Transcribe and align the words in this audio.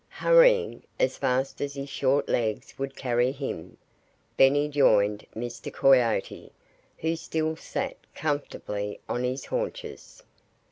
Hurrying 0.25 0.81
as 0.99 1.17
fast 1.19 1.61
as 1.61 1.75
his 1.75 1.87
short 1.89 2.27
legs 2.27 2.73
would 2.79 2.95
carry 2.95 3.31
him, 3.31 3.77
Benny 4.35 4.67
joined 4.67 5.27
Mr. 5.35 5.71
Coyote, 5.71 6.51
who 6.97 7.15
still 7.15 7.55
sat 7.55 7.97
comfortably 8.15 8.99
on 9.07 9.23
his 9.23 9.45
haunches. 9.45 10.23